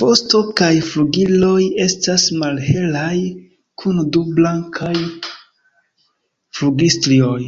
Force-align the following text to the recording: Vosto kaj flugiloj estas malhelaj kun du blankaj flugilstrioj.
Vosto 0.00 0.40
kaj 0.60 0.68
flugiloj 0.86 1.58
estas 1.88 2.26
malhelaj 2.44 3.14
kun 3.84 4.02
du 4.18 4.24
blankaj 4.40 4.96
flugilstrioj. 5.28 7.38